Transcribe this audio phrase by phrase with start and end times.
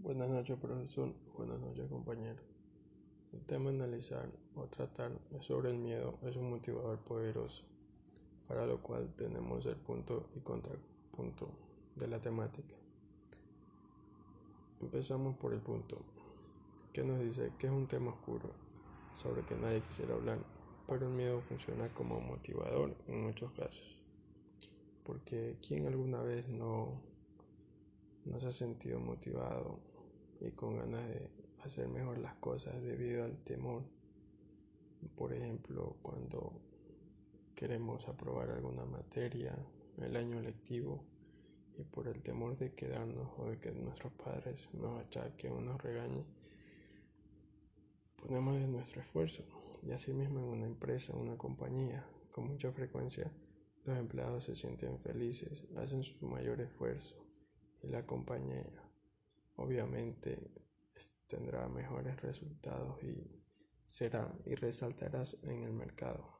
[0.00, 1.12] Buenas noches, profesor.
[1.36, 2.40] Buenas noches, compañero.
[3.32, 5.10] El tema a analizar o tratar
[5.40, 6.20] sobre el miedo.
[6.22, 7.64] Es un motivador poderoso,
[8.46, 11.50] para lo cual tenemos el punto y contrapunto
[11.96, 12.76] de la temática.
[14.80, 15.98] Empezamos por el punto,
[16.92, 18.50] que nos dice que es un tema oscuro,
[19.16, 20.38] sobre que nadie quisiera hablar,
[20.86, 23.98] pero el miedo funciona como motivador en muchos casos.
[25.02, 27.00] Porque ¿quién alguna vez no
[28.28, 29.80] no se ha sentido motivado
[30.40, 31.30] y con ganas de
[31.64, 33.82] hacer mejor las cosas debido al temor.
[35.16, 36.60] Por ejemplo, cuando
[37.54, 39.56] queremos aprobar alguna materia,
[39.98, 41.04] el año lectivo,
[41.76, 45.80] y por el temor de quedarnos o de que nuestros padres nos achaquen o nos
[45.80, 46.24] regañen,
[48.16, 49.44] ponemos de nuestro esfuerzo.
[49.82, 53.30] Y asimismo en una empresa, una compañía, con mucha frecuencia,
[53.84, 57.27] los empleados se sienten felices, hacen su mayor esfuerzo
[57.82, 58.66] y la compañía
[59.56, 60.50] obviamente
[61.26, 63.38] tendrá mejores resultados y
[63.86, 66.38] será y resaltará en el mercado.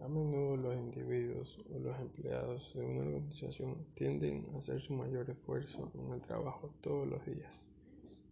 [0.00, 5.30] A menudo los individuos o los empleados de una organización tienden a hacer su mayor
[5.30, 7.52] esfuerzo en el trabajo todos los días,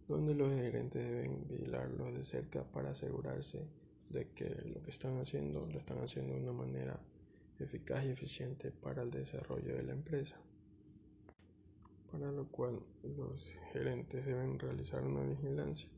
[0.07, 3.69] donde los gerentes deben vigilarlos de cerca para asegurarse
[4.09, 6.99] de que lo que están haciendo lo están haciendo de una manera
[7.63, 10.37] eficaz y eficiente para el desarrollo de la empresa,
[12.11, 15.89] para lo cual los gerentes deben realizar una vigilancia,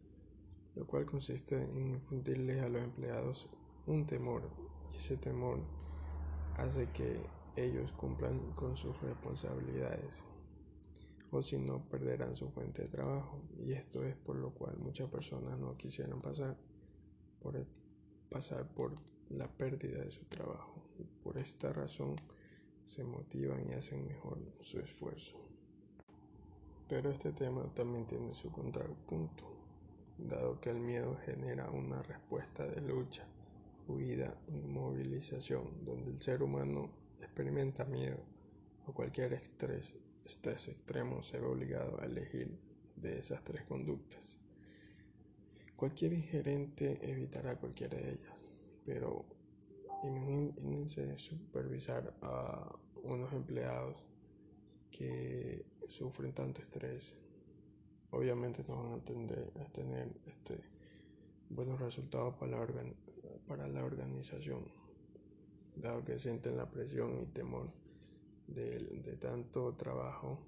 [0.75, 3.49] lo cual consiste en infundirles a los empleados
[3.85, 4.49] un temor
[4.91, 5.59] y ese temor
[6.57, 7.25] hace que
[7.55, 10.25] ellos cumplan con sus responsabilidades
[11.31, 15.09] o si no perderán su fuente de trabajo y esto es por lo cual muchas
[15.09, 16.55] personas no quisieran pasar
[17.41, 17.65] por
[18.29, 18.95] pasar por
[19.29, 20.83] la pérdida de su trabajo.
[21.23, 22.15] Por esta razón
[22.85, 25.37] se motivan y hacen mejor su esfuerzo.
[26.87, 29.45] Pero este tema también tiene su contrapunto,
[30.17, 33.25] dado que el miedo genera una respuesta de lucha,
[33.87, 36.89] huida, inmovilización, donde el ser humano
[37.21, 38.19] experimenta miedo
[38.85, 39.95] o cualquier estrés,
[40.25, 42.57] extremo se ve obligado a elegir
[42.95, 44.37] de esas tres conductas.
[45.75, 48.45] Cualquier gerente evitará cualquiera de ellas,
[48.85, 49.25] pero
[50.03, 53.95] imagínense supervisar a unos empleados
[54.91, 57.15] que sufren tanto estrés.
[58.11, 60.59] Obviamente no van a, tener, a tener este,
[61.49, 62.67] buenos resultados para la,
[63.47, 64.65] para la organización,
[65.75, 67.71] dado que sienten la presión y temor
[68.47, 70.39] de, de tanto trabajo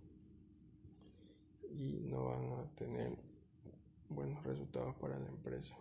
[1.72, 3.18] y no van a tener
[4.10, 5.76] buenos resultados para la empresa.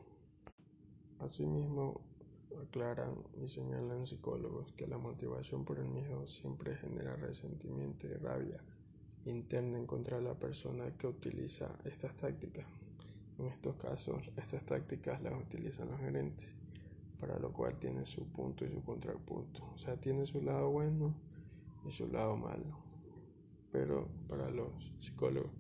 [1.21, 2.01] Asimismo,
[2.63, 8.61] aclaran y señalan psicólogos que la motivación por el miedo siempre genera resentimiento y rabia
[9.27, 12.67] interna en contra de la persona que utiliza estas tácticas.
[13.39, 16.49] En estos casos, estas tácticas las utilizan los gerentes,
[17.19, 19.65] para lo cual tiene su punto y su contrapunto.
[19.75, 21.15] O sea, tiene su lado bueno
[21.85, 22.79] y su lado malo.
[23.73, 25.51] Pero para los psicólogos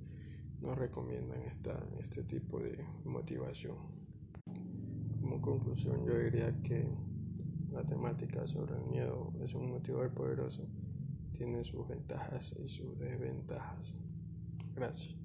[0.61, 3.77] no recomiendan esta, este tipo de motivación.
[5.25, 6.87] Como conclusión, yo diría que
[7.73, 10.69] la temática sobre el miedo es un motivador poderoso,
[11.33, 13.97] tiene sus ventajas y sus desventajas.
[14.75, 15.24] Gracias.